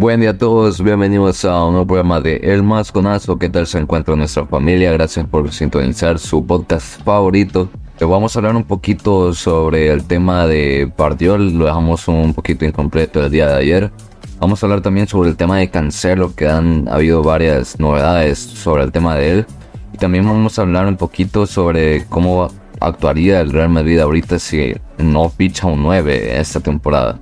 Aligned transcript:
Buen 0.00 0.20
día 0.20 0.30
a 0.30 0.38
todos, 0.38 0.80
bienvenidos 0.80 1.44
a 1.44 1.64
un 1.64 1.72
nuevo 1.72 1.88
programa 1.88 2.20
de 2.20 2.36
El 2.36 2.62
Más 2.62 2.92
Conazo. 2.92 3.36
¿Qué 3.36 3.48
tal 3.48 3.66
se 3.66 3.78
encuentra 3.78 4.14
nuestra 4.14 4.46
familia? 4.46 4.92
Gracias 4.92 5.26
por 5.26 5.50
sintonizar 5.52 6.20
su 6.20 6.46
podcast 6.46 7.02
favorito. 7.02 7.68
Vamos 8.00 8.36
a 8.36 8.38
hablar 8.38 8.54
un 8.54 8.62
poquito 8.62 9.34
sobre 9.34 9.92
el 9.92 10.04
tema 10.04 10.46
de 10.46 10.88
Pardiol, 10.94 11.52
lo 11.52 11.64
dejamos 11.64 12.06
un 12.06 12.32
poquito 12.32 12.64
incompleto 12.64 13.24
el 13.24 13.32
día 13.32 13.48
de 13.48 13.56
ayer. 13.56 13.90
Vamos 14.38 14.62
a 14.62 14.66
hablar 14.66 14.82
también 14.82 15.08
sobre 15.08 15.30
el 15.30 15.36
tema 15.36 15.58
de 15.58 15.68
Cancelo, 15.68 16.32
que 16.32 16.46
han 16.46 16.86
habido 16.88 17.24
varias 17.24 17.80
novedades 17.80 18.38
sobre 18.38 18.84
el 18.84 18.92
tema 18.92 19.16
de 19.16 19.30
él. 19.32 19.46
Y 19.92 19.98
también 19.98 20.24
vamos 20.24 20.60
a 20.60 20.62
hablar 20.62 20.86
un 20.86 20.96
poquito 20.96 21.44
sobre 21.44 22.04
cómo 22.04 22.52
actuaría 22.78 23.40
el 23.40 23.50
Real 23.50 23.70
Madrid 23.70 23.98
ahorita 23.98 24.38
si 24.38 24.76
no 24.98 25.28
ficha 25.28 25.66
un 25.66 25.82
9 25.82 26.38
esta 26.38 26.60
temporada. 26.60 27.18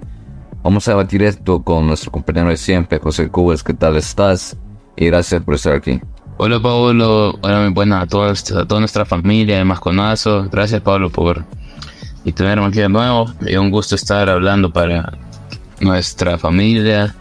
Vamos 0.66 0.88
a 0.88 0.90
debatir 0.90 1.22
esto 1.22 1.62
con 1.62 1.86
nuestro 1.86 2.10
compañero 2.10 2.48
de 2.48 2.56
siempre, 2.56 2.98
José 2.98 3.28
Cubes. 3.28 3.62
¿Qué 3.62 3.72
tal 3.72 3.94
estás? 3.94 4.56
Y 4.96 5.06
gracias 5.06 5.40
por 5.44 5.54
estar 5.54 5.74
aquí. 5.74 6.00
Hola 6.38 6.60
Pablo, 6.60 7.38
hola 7.40 7.60
muy 7.60 7.72
buenas 7.72 8.02
a, 8.02 8.06
todos, 8.08 8.50
a 8.50 8.66
toda 8.66 8.80
nuestra 8.80 9.04
familia 9.04 9.58
de 9.58 9.64
Masconazo. 9.64 10.48
Gracias 10.50 10.80
Pablo 10.80 11.08
por 11.08 11.44
y 12.24 12.32
tenerme 12.32 12.66
aquí 12.66 12.80
de 12.80 12.88
nuevo. 12.88 13.32
Es 13.46 13.56
un 13.56 13.70
gusto 13.70 13.94
estar 13.94 14.28
hablando 14.28 14.72
para 14.72 15.16
nuestra 15.78 16.36
familia. 16.36 17.14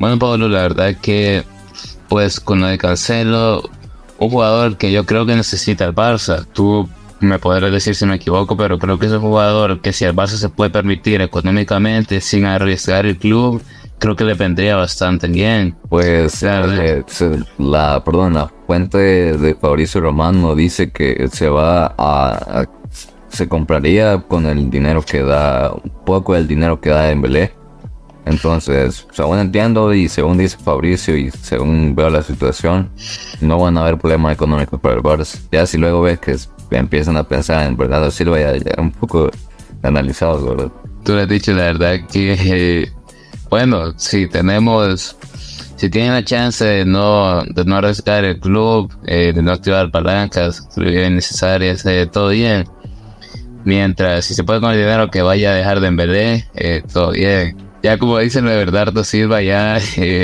Bueno 0.00 0.18
Pablo, 0.18 0.48
la 0.48 0.62
verdad 0.62 0.96
que 1.00 1.44
pues 2.08 2.40
con 2.40 2.58
lo 2.58 2.66
de 2.66 2.78
Cancelo, 2.78 3.70
un 4.18 4.28
jugador 4.28 4.76
que 4.76 4.90
yo 4.90 5.06
creo 5.06 5.24
que 5.24 5.36
necesita 5.36 5.84
el 5.84 5.94
Barça. 5.94 6.44
Tú 6.52 6.88
me 7.20 7.38
podrás 7.38 7.72
decir 7.72 7.94
si 7.94 8.06
me 8.06 8.16
equivoco, 8.16 8.56
pero 8.56 8.78
creo 8.78 8.98
que 8.98 9.06
es 9.06 9.12
un 9.12 9.20
jugador 9.20 9.80
que 9.80 9.92
si 9.92 10.04
el 10.04 10.14
Barça 10.14 10.36
se 10.36 10.48
puede 10.48 10.70
permitir 10.70 11.20
económicamente 11.20 12.20
sin 12.20 12.44
arriesgar 12.44 13.06
el 13.06 13.18
club, 13.18 13.62
creo 13.98 14.16
que 14.16 14.24
le 14.24 14.34
vendría 14.34 14.76
bastante 14.76 15.28
bien. 15.28 15.76
Pues 15.88 16.42
eh, 16.42 17.04
la, 17.58 18.02
perdón, 18.04 18.34
la 18.34 18.50
fuente 18.66 18.98
de 18.98 19.54
Fabricio 19.54 20.00
Romano 20.00 20.54
dice 20.54 20.90
que 20.90 21.28
se 21.32 21.48
va 21.48 21.94
a, 21.98 22.66
se 23.28 23.48
compraría 23.48 24.18
con 24.20 24.46
el 24.46 24.70
dinero 24.70 25.02
que 25.02 25.22
da, 25.22 25.72
un 25.72 25.90
poco 26.04 26.34
del 26.34 26.46
dinero 26.46 26.80
que 26.80 26.90
da 26.90 27.10
en 27.10 27.22
Belé. 27.22 27.52
Entonces, 28.24 29.06
según 29.12 29.38
entiendo 29.38 29.94
y 29.94 30.08
según 30.08 30.36
dice 30.36 30.58
Fabricio 30.58 31.16
y 31.16 31.30
según 31.30 31.94
veo 31.94 32.10
la 32.10 32.22
situación, 32.22 32.90
no 33.40 33.58
van 33.58 33.78
a 33.78 33.80
haber 33.80 33.96
problemas 33.96 34.34
económicos 34.34 34.78
para 34.80 34.96
el 34.96 35.02
Barça. 35.02 35.40
Ya 35.50 35.64
si 35.64 35.78
luego 35.78 36.02
ves 36.02 36.18
que 36.18 36.36
empiezan 36.70 37.16
a 37.16 37.24
pensar 37.24 37.66
en 37.66 37.76
Bernardo 37.76 38.10
Silva 38.10 38.38
ya, 38.38 38.56
ya 38.56 38.74
un 38.80 38.90
poco 38.90 39.30
analizados, 39.82 40.44
¿verdad? 40.44 40.72
Tú 41.04 41.14
le 41.14 41.22
has 41.22 41.28
dicho 41.28 41.52
la 41.52 41.64
verdad 41.64 42.00
que, 42.10 42.36
eh, 42.38 42.92
bueno, 43.48 43.92
si 43.96 44.26
tenemos, 44.26 45.16
si 45.76 45.88
tienen 45.88 46.12
la 46.12 46.24
chance 46.24 46.64
de 46.64 46.84
no, 46.84 47.42
de 47.44 47.64
no 47.64 47.76
arriesgar 47.76 48.24
el 48.24 48.38
club, 48.38 48.92
eh, 49.06 49.32
de 49.34 49.42
no 49.42 49.52
activar 49.52 49.90
palancas 49.90 50.68
necesarias, 50.76 51.84
todo 52.12 52.30
bien. 52.30 52.68
Mientras, 53.64 54.24
si 54.24 54.34
se 54.34 54.44
puede 54.44 54.60
con 54.60 54.72
el 54.72 54.78
dinero 54.78 55.10
que 55.10 55.22
vaya 55.22 55.50
a 55.50 55.54
dejar 55.54 55.80
de 55.80 55.88
Embelé, 55.88 56.48
eh, 56.54 56.82
todo 56.92 57.12
bien. 57.12 57.56
Ya 57.82 57.98
como 57.98 58.18
dicen 58.18 58.44
de 58.46 58.56
Bernardo 58.56 59.04
Silva, 59.04 59.42
ya, 59.42 59.78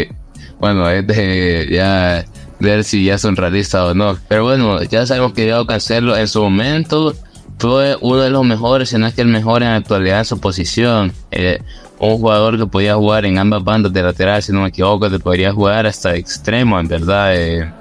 bueno, 0.61 0.89
es 0.91 1.06
de, 1.06 1.69
ya 1.70 2.25
ver 2.65 2.84
si 2.84 3.05
ya 3.05 3.19
son 3.19 3.37
realistas 3.37 3.83
o 3.83 3.95
no. 3.95 4.19
Pero 4.29 4.45
bueno, 4.45 4.83
ya 4.83 5.07
sabemos 5.07 5.33
que 5.33 5.45
Diego 5.45 5.67
Cancelo 5.67 6.17
en 6.17 6.27
su 6.27 6.43
momento 6.43 7.15
fue 7.59 7.97
uno 8.01 8.21
de 8.21 8.31
los 8.31 8.45
mejores, 8.45 8.89
si 8.89 8.98
no 8.98 9.06
es 9.06 9.15
que 9.15 9.23
el 9.23 9.29
mejor 9.29 9.62
en 9.62 9.69
la 9.69 9.77
actualidad 9.77 10.21
en 10.21 10.25
su 10.25 10.41
posición. 10.41 11.12
Eh, 11.31 11.61
un 11.98 12.19
jugador 12.19 12.59
que 12.59 12.67
podía 12.67 12.97
jugar 12.97 13.25
en 13.25 13.39
ambas 13.39 13.62
bandas 13.62 13.93
de 13.93 14.03
lateral, 14.03 14.43
si 14.43 14.53
no 14.53 14.62
me 14.62 14.69
equivoco, 14.69 15.09
que 15.09 15.19
podría 15.19 15.53
jugar 15.53 15.87
hasta 15.87 16.15
extremo, 16.17 16.79
en 16.81 16.89
verdad. 16.89 17.34
Eh, 17.37 17.72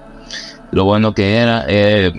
lo 0.72 0.86
bueno 0.86 1.13
que 1.13 1.38
era, 1.38 1.66
eh, 1.68 2.13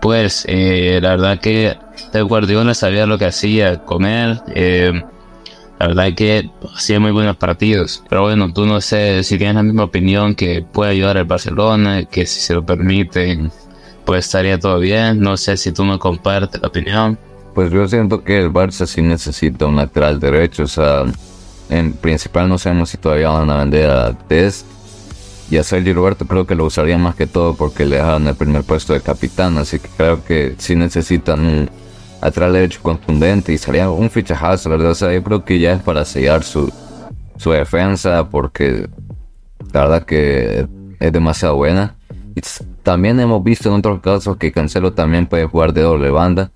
pues, 0.00 0.46
la 0.48 1.10
verdad 1.10 1.38
que 1.38 1.76
el 2.12 2.24
Guardiola 2.24 2.74
sabía 2.74 3.06
lo 3.06 3.18
que 3.18 3.26
hacía 3.26 3.78
con 3.78 4.04
él. 4.04 4.40
La 5.78 5.88
verdad 5.88 6.08
es 6.08 6.14
que 6.14 6.50
hacía 6.74 7.00
muy 7.00 7.10
buenos 7.10 7.36
partidos. 7.36 8.02
Pero 8.08 8.22
bueno, 8.22 8.52
tú 8.52 8.64
no 8.64 8.80
sé 8.80 9.22
si 9.24 9.38
tienes 9.38 9.56
la 9.56 9.62
misma 9.62 9.84
opinión 9.84 10.34
que 10.34 10.62
puede 10.62 10.92
ayudar 10.92 11.18
al 11.18 11.24
Barcelona, 11.24 12.04
que 12.04 12.26
si 12.26 12.40
se 12.40 12.54
lo 12.54 12.64
permiten, 12.64 13.50
pues 14.04 14.26
estaría 14.26 14.58
todo 14.58 14.78
bien. 14.78 15.20
No 15.20 15.36
sé 15.36 15.56
si 15.56 15.72
tú 15.72 15.84
no 15.84 15.98
compartes 15.98 16.60
la 16.60 16.68
opinión. 16.68 17.18
Pues 17.54 17.72
yo 17.72 17.86
siento 17.88 18.24
que 18.24 18.38
el 18.38 18.52
Barça 18.52 18.86
sí 18.86 19.02
necesita 19.02 19.66
un 19.66 19.76
lateral 19.76 20.20
derecho. 20.20 20.64
O 20.64 20.68
sea, 20.68 21.04
en 21.70 21.92
principal 21.92 22.48
no 22.48 22.58
sabemos 22.58 22.90
si 22.90 22.98
todavía 22.98 23.30
van 23.30 23.50
a 23.50 23.58
vender 23.58 23.90
a 23.90 24.12
Test. 24.12 24.66
Y 25.50 25.58
a 25.58 25.62
Sergio 25.62 25.94
Roberto 25.94 26.26
creo 26.26 26.46
que 26.46 26.54
lo 26.54 26.64
usaría 26.64 26.96
más 26.96 27.14
que 27.14 27.26
todo 27.26 27.54
porque 27.54 27.84
le 27.84 27.96
dejaron 27.96 28.26
el 28.26 28.34
primer 28.34 28.62
puesto 28.62 28.92
de 28.92 29.00
capitán. 29.00 29.58
Así 29.58 29.78
que 29.78 29.88
creo 29.96 30.24
que 30.24 30.54
sí 30.58 30.74
necesitan 30.74 31.68
atrás 32.24 32.52
derecho 32.52 32.80
contundente 32.82 33.52
y 33.52 33.58
salía 33.58 33.90
un 33.90 34.08
fichajazo, 34.08 34.70
la 34.70 34.76
verdad. 34.76 34.92
O 34.92 34.94
sea, 34.94 35.12
yo 35.12 35.22
creo 35.22 35.44
que 35.44 35.58
ya 35.58 35.74
es 35.74 35.82
para 35.82 36.04
sellar 36.06 36.42
su, 36.42 36.72
su 37.36 37.50
defensa 37.50 38.30
porque 38.30 38.88
la 39.72 39.82
verdad 39.82 40.04
que 40.04 40.66
es 40.98 41.12
demasiado 41.12 41.56
buena. 41.56 41.96
Y 42.34 42.40
también 42.82 43.20
hemos 43.20 43.44
visto 43.44 43.68
en 43.68 43.76
otros 43.76 44.00
casos 44.00 44.38
que 44.38 44.52
Cancelo 44.52 44.94
también 44.94 45.26
puede 45.26 45.44
jugar 45.44 45.74
de 45.74 45.82
doble 45.82 46.10
banda. 46.10 46.50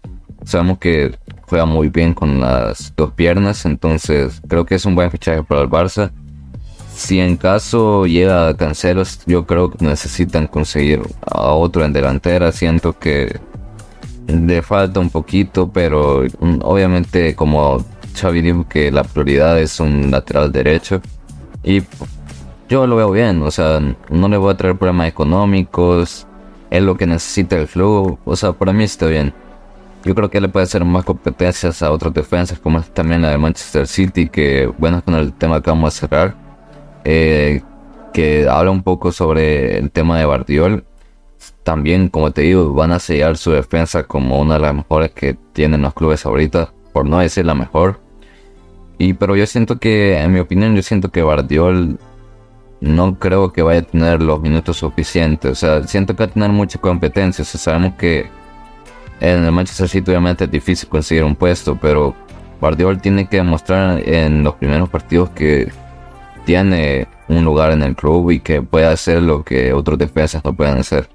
Sabemos 0.44 0.78
que 0.78 1.14
juega 1.42 1.66
muy 1.66 1.90
bien 1.90 2.14
con 2.14 2.40
las 2.40 2.94
dos 2.96 3.12
piernas, 3.12 3.66
entonces 3.66 4.40
creo 4.48 4.64
que 4.64 4.76
es 4.76 4.86
un 4.86 4.94
buen 4.94 5.10
fichaje 5.10 5.42
para 5.42 5.60
el 5.60 5.68
Barça. 5.68 6.10
Si 6.94 7.20
en 7.20 7.36
caso 7.36 8.06
llega 8.06 8.56
Cancelo, 8.56 9.02
yo 9.26 9.46
creo 9.46 9.70
que 9.70 9.84
necesitan 9.84 10.46
conseguir 10.46 11.02
a 11.26 11.52
otro 11.52 11.84
en 11.84 11.92
delantera. 11.92 12.50
Siento 12.52 12.98
que 12.98 13.38
le 14.28 14.62
falta 14.62 15.00
un 15.00 15.10
poquito, 15.10 15.70
pero 15.72 16.22
mm, 16.38 16.58
obviamente 16.62 17.34
como 17.34 17.84
Xavi 18.14 18.42
dijo 18.42 18.68
que 18.68 18.90
la 18.90 19.02
prioridad 19.02 19.58
es 19.58 19.80
un 19.80 20.10
lateral 20.10 20.52
derecho 20.52 21.00
y 21.64 21.82
yo 22.68 22.86
lo 22.86 22.96
veo 22.96 23.10
bien, 23.10 23.42
o 23.42 23.50
sea, 23.50 23.80
no 24.10 24.28
le 24.28 24.36
voy 24.36 24.52
a 24.52 24.56
traer 24.56 24.76
problemas 24.76 25.08
económicos, 25.08 26.26
es 26.70 26.82
lo 26.82 26.96
que 26.96 27.06
necesita 27.06 27.56
el 27.56 27.66
club, 27.66 28.18
o 28.24 28.36
sea, 28.36 28.52
para 28.52 28.72
mí 28.72 28.84
está 28.84 29.06
bien. 29.06 29.32
Yo 30.04 30.14
creo 30.14 30.30
que 30.30 30.40
le 30.40 30.48
puede 30.48 30.64
hacer 30.64 30.84
más 30.84 31.04
competencias 31.04 31.82
a 31.82 31.90
otras 31.90 32.14
defensas, 32.14 32.58
como 32.58 32.80
también 32.82 33.22
la 33.22 33.30
de 33.30 33.38
Manchester 33.38 33.86
City, 33.86 34.28
que 34.28 34.70
bueno, 34.78 35.02
con 35.02 35.14
el 35.14 35.32
tema 35.32 35.62
que 35.62 35.70
vamos 35.70 35.96
a 35.96 36.00
cerrar, 36.00 36.34
eh, 37.04 37.62
que 38.12 38.46
habla 38.48 38.70
un 38.70 38.82
poco 38.82 39.12
sobre 39.12 39.78
el 39.78 39.90
tema 39.90 40.18
de 40.18 40.26
Bardiol 40.26 40.84
también, 41.62 42.08
como 42.08 42.30
te 42.30 42.42
digo, 42.42 42.72
van 42.72 42.92
a 42.92 42.98
sellar 42.98 43.36
su 43.36 43.50
defensa 43.50 44.04
como 44.04 44.40
una 44.40 44.54
de 44.54 44.60
las 44.60 44.74
mejores 44.74 45.10
que 45.12 45.36
tienen 45.52 45.82
los 45.82 45.94
clubes 45.94 46.24
ahorita, 46.24 46.72
por 46.92 47.06
no 47.06 47.18
decir 47.18 47.44
la 47.44 47.54
mejor. 47.54 48.00
Y 48.98 49.12
pero 49.14 49.36
yo 49.36 49.46
siento 49.46 49.78
que, 49.78 50.18
en 50.18 50.32
mi 50.32 50.40
opinión, 50.40 50.74
yo 50.74 50.82
siento 50.82 51.10
que 51.10 51.22
Bardiol 51.22 51.98
no 52.80 53.18
creo 53.18 53.52
que 53.52 53.62
vaya 53.62 53.80
a 53.80 53.82
tener 53.82 54.22
los 54.22 54.40
minutos 54.40 54.78
suficientes. 54.78 55.50
O 55.50 55.54
sea, 55.54 55.82
siento 55.84 56.14
que 56.14 56.24
va 56.24 56.30
a 56.30 56.32
tener 56.32 56.50
mucha 56.50 56.78
competencia. 56.80 57.44
Sabemos 57.44 57.94
que 57.94 58.28
en 59.20 59.44
el 59.44 59.52
Manchester 59.52 59.88
City 59.88 60.10
obviamente 60.10 60.44
es 60.44 60.50
difícil 60.50 60.88
conseguir 60.88 61.24
un 61.24 61.36
puesto, 61.36 61.78
pero 61.80 62.14
Bardiol 62.60 63.00
tiene 63.00 63.28
que 63.28 63.38
demostrar 63.38 64.00
en 64.08 64.42
los 64.42 64.54
primeros 64.54 64.88
partidos 64.88 65.30
que 65.30 65.70
tiene 66.44 67.06
un 67.28 67.44
lugar 67.44 67.72
en 67.72 67.82
el 67.82 67.94
club 67.94 68.30
y 68.30 68.40
que 68.40 68.62
puede 68.62 68.86
hacer 68.86 69.22
lo 69.22 69.44
que 69.44 69.72
otros 69.72 69.98
defensas 69.98 70.44
no 70.44 70.54
pueden 70.54 70.78
hacer. 70.78 71.08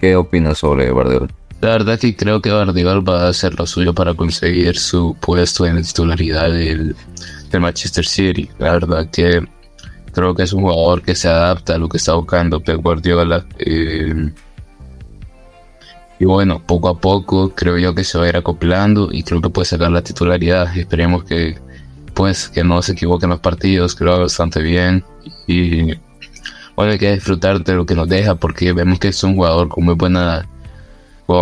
¿Qué 0.00 0.16
opinas 0.16 0.58
sobre 0.58 0.90
Bardiol? 0.90 1.30
La 1.60 1.70
verdad 1.70 1.98
que 1.98 2.14
creo 2.14 2.42
que 2.42 2.50
Bardiol 2.50 3.08
va 3.08 3.22
a 3.22 3.28
hacer 3.28 3.58
lo 3.58 3.66
suyo 3.66 3.94
para 3.94 4.14
conseguir 4.14 4.78
su 4.78 5.16
puesto 5.20 5.66
en 5.66 5.76
la 5.76 5.82
titularidad 5.82 6.50
del, 6.50 6.94
Manchester 7.58 8.04
City. 8.04 8.50
La 8.58 8.72
verdad 8.72 9.08
que 9.10 9.42
creo 10.12 10.34
que 10.34 10.42
es 10.42 10.52
un 10.52 10.62
jugador 10.62 11.00
que 11.00 11.14
se 11.14 11.28
adapta 11.28 11.74
a 11.74 11.78
lo 11.78 11.88
que 11.88 11.96
está 11.96 12.12
buscando 12.12 12.60
Pep 12.60 12.82
Guardiola. 12.82 13.46
Eh, 13.58 14.30
y 16.18 16.24
bueno, 16.26 16.62
poco 16.66 16.88
a 16.88 16.98
poco 17.00 17.54
creo 17.54 17.78
yo 17.78 17.94
que 17.94 18.04
se 18.04 18.18
va 18.18 18.24
a 18.24 18.28
ir 18.28 18.36
acoplando 18.36 19.08
y 19.10 19.22
creo 19.22 19.40
que 19.40 19.48
puede 19.48 19.64
sacar 19.64 19.90
la 19.90 20.02
titularidad. 20.02 20.76
Esperemos 20.76 21.24
que 21.24 21.58
pues 22.12 22.48
que 22.48 22.64
no 22.64 22.80
se 22.80 22.92
equivoquen 22.92 23.30
los 23.30 23.40
partidos, 23.40 23.94
creo 23.94 24.18
bastante 24.18 24.62
bien. 24.62 25.04
Y 25.46 25.94
bueno, 26.76 26.92
hay 26.92 26.98
que 26.98 27.14
disfrutar 27.14 27.64
de 27.64 27.74
lo 27.74 27.86
que 27.86 27.94
nos 27.94 28.08
deja 28.08 28.34
porque 28.34 28.72
vemos 28.72 28.98
que 28.98 29.08
es 29.08 29.24
un 29.24 29.34
jugador 29.34 29.68
con 29.68 29.84
muy 29.84 29.94
buena, 29.94 30.46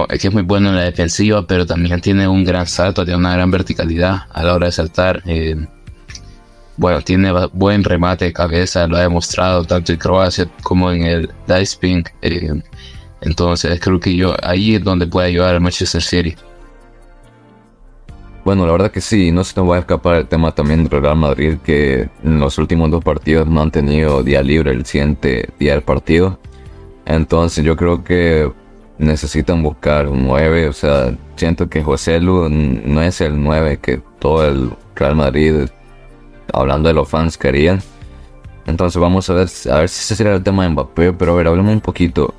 es 0.08 0.20
que 0.20 0.28
es 0.28 0.32
muy 0.32 0.44
bueno 0.44 0.70
en 0.70 0.76
la 0.76 0.84
defensiva, 0.84 1.46
pero 1.46 1.66
también 1.66 2.00
tiene 2.00 2.28
un 2.28 2.44
gran 2.44 2.66
salto, 2.66 3.04
tiene 3.04 3.18
una 3.18 3.34
gran 3.34 3.50
verticalidad 3.50 4.22
a 4.32 4.44
la 4.44 4.54
hora 4.54 4.66
de 4.66 4.72
saltar. 4.72 5.22
Eh, 5.26 5.56
bueno, 6.76 7.00
tiene 7.02 7.32
buen 7.52 7.84
remate 7.84 8.26
de 8.26 8.32
cabeza, 8.32 8.86
lo 8.86 8.96
ha 8.96 9.00
demostrado 9.00 9.64
tanto 9.64 9.92
en 9.92 9.98
Croacia 9.98 10.48
como 10.62 10.90
en 10.90 11.02
el 11.02 11.30
Dice 11.46 12.04
eh, 12.22 12.62
entonces 13.20 13.80
creo 13.80 13.98
que 14.00 14.14
yo 14.14 14.36
ahí 14.42 14.76
es 14.76 14.84
donde 14.84 15.06
puede 15.06 15.28
ayudar 15.28 15.54
al 15.54 15.60
Manchester 15.60 16.02
City. 16.02 16.36
Bueno, 18.44 18.66
la 18.66 18.72
verdad 18.72 18.90
que 18.90 19.00
sí, 19.00 19.32
no 19.32 19.42
se 19.42 19.58
nos 19.58 19.70
va 19.70 19.76
a 19.76 19.78
escapar 19.78 20.16
el 20.16 20.26
tema 20.26 20.52
también 20.54 20.84
del 20.84 21.00
Real 21.02 21.16
Madrid, 21.16 21.56
que 21.64 22.10
en 22.22 22.38
los 22.38 22.58
últimos 22.58 22.90
dos 22.90 23.02
partidos 23.02 23.48
no 23.48 23.62
han 23.62 23.70
tenido 23.70 24.22
día 24.22 24.42
libre 24.42 24.70
el 24.72 24.84
siguiente 24.84 25.48
día 25.58 25.72
del 25.72 25.82
partido. 25.82 26.38
Entonces 27.06 27.64
yo 27.64 27.74
creo 27.74 28.04
que 28.04 28.52
necesitan 28.98 29.62
buscar 29.62 30.08
un 30.08 30.24
9, 30.24 30.68
o 30.68 30.72
sea, 30.74 31.16
siento 31.36 31.70
que 31.70 31.82
José 31.82 32.20
Lu 32.20 32.50
no 32.50 33.00
es 33.02 33.22
el 33.22 33.42
9 33.42 33.78
que 33.78 34.02
todo 34.18 34.46
el 34.46 34.70
Real 34.94 35.16
Madrid, 35.16 35.68
hablando 36.52 36.88
de 36.88 36.94
los 36.94 37.08
fans, 37.08 37.38
querían. 37.38 37.80
Entonces 38.66 39.00
vamos 39.00 39.28
a 39.30 39.34
ver, 39.34 39.48
a 39.70 39.78
ver 39.78 39.88
si 39.88 40.00
ese 40.02 40.16
sería 40.16 40.34
el 40.34 40.42
tema 40.42 40.64
de 40.64 40.68
Mbappé, 40.68 41.14
pero 41.14 41.32
a 41.32 41.36
ver, 41.36 41.48
hablemos 41.48 41.72
un 41.72 41.80
poquito 41.80 42.34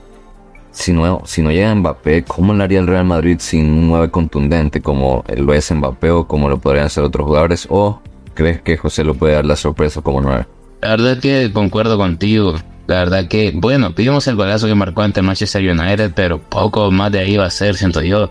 si 0.75 0.92
no, 0.92 1.22
si 1.25 1.42
no 1.42 1.51
llega 1.51 1.74
Mbappé, 1.74 2.25
¿cómo 2.25 2.54
lo 2.54 2.63
haría 2.63 2.80
el 2.80 2.88
Real 2.88 3.06
Madrid 3.06 3.38
sin 3.39 3.66
un 3.66 3.88
9 3.88 4.12
contundente 4.12 4.81
como 4.81 5.24
lo 5.36 5.54
es 5.54 5.72
Mbappé 5.72 6.12
o 6.12 6.27
como 6.27 6.50
lo 6.50 6.60
podrían 6.60 6.88
hacer 6.88 7.04
otros 7.04 7.25
jugadores? 7.25 7.66
¿O 7.69 8.01
crees 8.33 8.62
que 8.62 8.75
José 8.75 9.06
lo 9.06 9.16
puede 9.16 9.36
dar 9.36 9.45
la 9.45 9.56
sorpresa 9.56 10.01
como 10.01 10.19
9? 10.19 10.45
La 10.81 10.89
verdad 10.89 11.18
que 11.19 11.50
concuerdo 11.54 11.98
contigo. 11.98 12.56
La 12.88 12.98
verdad 12.98 13.27
que, 13.27 13.54
bueno, 13.56 13.94
vimos 13.95 14.27
el 14.27 14.36
golazo 14.36 14.68
que 14.68 14.75
marcó 14.75 15.01
ante 15.01 15.22
Manchester 15.22 15.63
United, 15.68 16.12
pero 16.13 16.39
poco 16.39 16.92
más 16.92 17.10
de 17.12 17.19
ahí 17.19 17.38
va 17.38 17.45
a 17.45 17.50
ser, 17.50 17.75
siento 17.75 18.01
yo. 18.01 18.30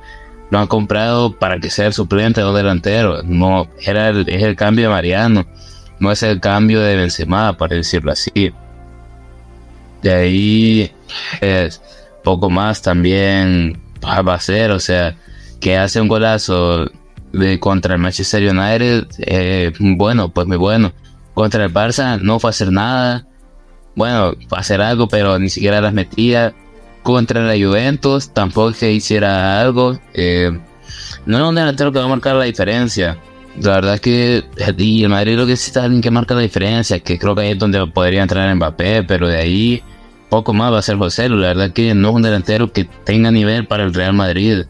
Lo 0.50 0.58
han 0.58 0.66
comprado 0.66 1.32
para 1.32 1.58
que 1.58 1.70
sea 1.70 1.86
el 1.86 1.94
suplente 1.94 2.44
un 2.44 2.54
delantero. 2.54 3.22
No, 3.22 3.68
era 3.80 4.10
es 4.10 4.42
el 4.42 4.54
cambio 4.54 4.84
de 4.84 4.90
Mariano. 4.90 5.46
No 5.98 6.12
es 6.12 6.22
el 6.22 6.40
cambio 6.40 6.80
de 6.80 6.94
Benzema, 6.94 7.56
para 7.56 7.74
decirlo 7.74 8.12
así. 8.12 8.52
De 10.02 10.12
ahí 10.12 10.92
es 11.40 11.80
poco 12.24 12.50
más 12.50 12.82
también 12.82 13.80
va 14.02 14.34
a 14.34 14.40
ser, 14.40 14.72
o 14.72 14.80
sea, 14.80 15.16
que 15.60 15.76
hace 15.76 16.00
un 16.00 16.08
golazo 16.08 16.90
de 17.32 17.58
contra 17.60 17.94
el 17.94 18.00
Manchester 18.00 18.42
United, 18.42 19.06
eh, 19.18 19.72
bueno, 19.78 20.30
pues 20.30 20.46
muy 20.46 20.56
bueno. 20.56 20.92
Contra 21.34 21.64
el 21.64 21.72
Barça 21.72 22.20
no 22.20 22.38
fue 22.38 22.48
a 22.48 22.52
hacer 22.52 22.70
nada, 22.70 23.26
bueno, 23.96 24.34
fue 24.48 24.58
a 24.58 24.60
hacer 24.60 24.80
algo, 24.80 25.08
pero 25.08 25.38
ni 25.38 25.48
siquiera 25.48 25.80
las 25.80 25.92
metía. 25.92 26.54
Contra 27.02 27.42
la 27.42 27.52
Juventus 27.52 28.32
tampoco 28.32 28.72
que 28.72 28.92
hiciera 28.92 29.60
algo. 29.60 29.98
Eh, 30.14 30.58
no 31.26 31.38
es 31.38 31.44
un 31.44 31.54
delantero 31.54 31.92
que 31.92 31.98
va 31.98 32.06
a 32.06 32.08
marcar 32.08 32.34
la 32.36 32.44
diferencia. 32.44 33.18
La 33.60 33.72
verdad 33.74 33.94
es 33.94 34.00
que 34.00 34.44
y 34.78 35.02
el 35.02 35.10
Madrid 35.10 35.36
lo 35.36 35.44
que 35.44 35.52
necesita 35.52 35.80
es 35.80 35.84
alguien 35.84 36.02
que 36.02 36.10
marca 36.10 36.34
la 36.34 36.40
diferencia, 36.40 36.98
que 37.00 37.18
creo 37.18 37.34
que 37.34 37.42
ahí 37.42 37.50
es 37.50 37.58
donde 37.58 37.86
podría 37.88 38.22
entrar 38.22 38.54
Mbappé, 38.54 39.04
pero 39.04 39.28
de 39.28 39.36
ahí 39.36 39.82
poco 40.34 40.52
más 40.52 40.72
va 40.72 40.78
a 40.78 40.82
ser 40.82 40.96
José. 40.96 41.28
La 41.28 41.46
verdad 41.46 41.70
que 41.70 41.94
no 41.94 42.08
es 42.08 42.14
un 42.16 42.22
delantero 42.22 42.72
que 42.72 42.82
tenga 43.04 43.30
nivel 43.30 43.68
para 43.68 43.84
el 43.84 43.94
Real 43.94 44.14
Madrid. 44.14 44.64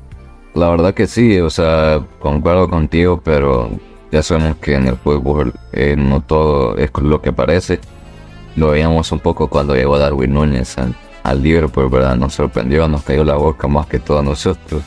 La 0.55 0.69
verdad 0.69 0.93
que 0.93 1.07
sí, 1.07 1.41
o 1.41 1.49
sea, 1.49 2.03
concuerdo 2.21 2.69
contigo, 2.69 3.23
pero 3.25 3.71
ya 4.13 4.23
sabemos 4.23 4.59
que 4.59 4.75
en 4.75 4.89
el 4.89 4.97
fútbol 4.97 5.55
eh, 5.73 5.97
no 5.97 6.21
todo 6.21 6.77
es 6.77 6.91
lo 7.01 7.23
que 7.23 7.33
parece. 7.33 7.81
Lo 8.57 8.69
veíamos 8.73 9.11
un 9.11 9.21
poco 9.21 9.49
cuando 9.49 9.75
llegó 9.75 9.97
Darwin 9.97 10.35
Núñez 10.35 10.77
al, 10.77 10.95
al 11.23 11.43
Liverpool, 11.43 11.89
¿verdad? 11.89 12.15
Nos 12.17 12.35
sorprendió, 12.35 12.87
nos 12.87 13.03
cayó 13.03 13.25
la 13.25 13.37
boca 13.37 13.67
más 13.67 13.87
que 13.87 13.99
todos 13.99 14.23
nosotros, 14.23 14.83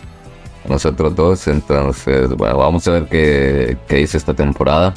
nosotros 0.70 1.16
dos. 1.16 1.48
Entonces, 1.48 2.30
bueno, 2.36 2.60
vamos 2.60 2.88
a 2.88 2.92
ver 2.92 3.06
qué, 3.06 3.78
qué 3.88 3.96
dice 3.96 4.18
esta 4.18 4.36
temporada. 4.36 4.94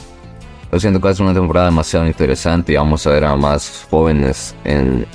Yo 0.71 0.79
siento 0.79 1.01
que 1.01 1.09
es 1.09 1.21
una 1.21 1.33
temporada 1.33 1.71
demasiado 1.71 2.07
interesante 2.07 2.75
y 2.75 2.77
vamos 2.77 3.07
a 3.07 3.11
ver 3.13 3.25
a 3.25 3.35
más 3.35 3.87
jóvenes 3.91 4.55
en, 4.65 5.07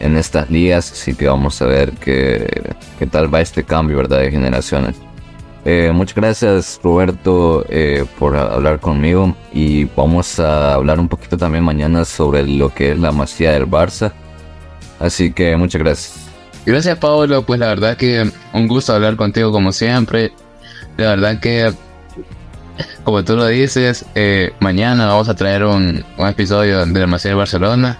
en 0.00 0.16
estas 0.16 0.50
ligas, 0.50 0.92
así 0.92 1.14
que 1.14 1.26
vamos 1.26 1.60
a 1.62 1.66
ver 1.66 1.92
qué, 1.92 2.74
qué 2.98 3.06
tal 3.06 3.32
va 3.32 3.40
este 3.40 3.64
cambio 3.64 3.96
¿verdad? 3.96 4.20
de 4.20 4.30
generaciones. 4.30 4.96
Eh, 5.68 5.90
muchas 5.92 6.14
gracias 6.14 6.80
Roberto 6.80 7.66
eh, 7.68 8.04
por 8.20 8.36
hablar 8.36 8.78
conmigo 8.78 9.34
y 9.52 9.84
vamos 9.96 10.38
a 10.38 10.74
hablar 10.74 11.00
un 11.00 11.08
poquito 11.08 11.36
también 11.36 11.64
mañana 11.64 12.04
sobre 12.04 12.46
lo 12.46 12.72
que 12.72 12.92
es 12.92 12.98
la 13.00 13.10
masía 13.10 13.50
del 13.50 13.66
Barça. 13.66 14.12
Así 15.00 15.32
que 15.32 15.56
muchas 15.56 15.82
gracias. 15.82 16.28
Gracias 16.64 16.96
Pablo, 16.98 17.42
pues 17.42 17.58
la 17.58 17.66
verdad 17.66 17.96
que 17.96 18.30
un 18.52 18.68
gusto 18.68 18.92
hablar 18.92 19.16
contigo 19.16 19.50
como 19.50 19.72
siempre. 19.72 20.32
La 20.96 21.10
verdad 21.10 21.40
que, 21.40 21.72
como 23.02 23.24
tú 23.24 23.34
lo 23.34 23.46
dices, 23.46 24.04
eh, 24.14 24.52
mañana 24.60 25.06
vamos 25.06 25.28
a 25.28 25.34
traer 25.34 25.64
un, 25.64 26.04
un 26.16 26.28
episodio 26.28 26.86
de 26.86 27.00
la 27.00 27.06
masía 27.08 27.32
de 27.32 27.36
Barcelona. 27.36 27.98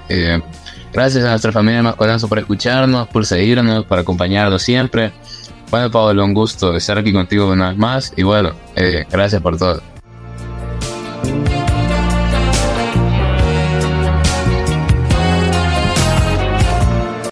Gracias 0.96 1.24
a 1.24 1.28
nuestra 1.28 1.52
familia 1.52 1.82
Mascolanzo 1.82 2.26
por 2.26 2.38
escucharnos, 2.38 3.06
por 3.08 3.26
seguirnos, 3.26 3.84
por 3.84 3.98
acompañarnos 3.98 4.62
siempre. 4.62 5.12
Bueno, 5.70 5.90
Pablo, 5.90 6.24
un 6.24 6.32
gusto 6.32 6.74
estar 6.74 6.96
aquí 6.96 7.12
contigo 7.12 7.52
una 7.52 7.68
vez 7.68 7.76
más. 7.76 8.14
Y 8.16 8.22
bueno, 8.22 8.52
eh, 8.74 9.04
gracias 9.10 9.42
por 9.42 9.58
todo. 9.58 9.95